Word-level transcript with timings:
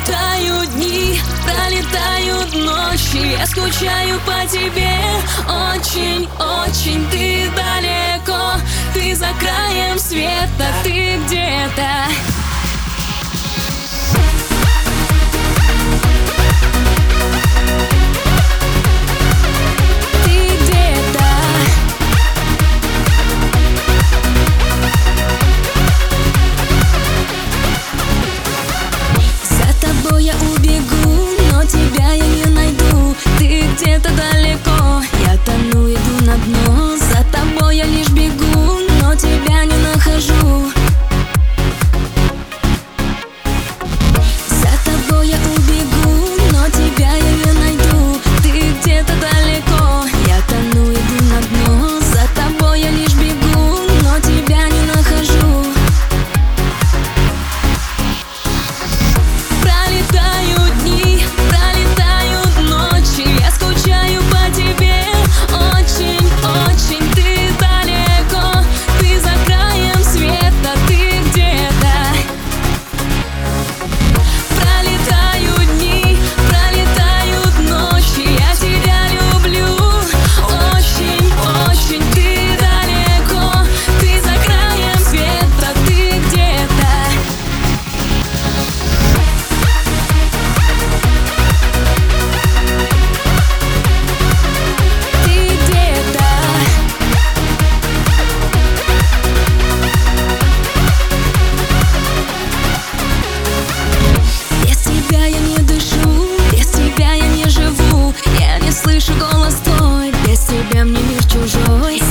Пролетают 0.00 0.70
дни, 0.74 1.20
пролетают 1.44 2.54
ночи. 2.54 3.36
Я 3.38 3.46
скучаю 3.46 4.18
по 4.20 4.46
тебе. 4.46 4.96
Очень, 5.46 6.28
очень 6.38 7.06
Ты 7.10 7.50
далеко, 7.54 8.54
ты 8.94 9.14
за 9.14 9.28
краем 9.38 9.98
света. 9.98 10.68
Ты 10.84 11.18
где-то 11.26 12.29
тебя 110.68 110.84
мне 110.84 111.00
мир 111.02 111.24
чужой. 111.24 112.02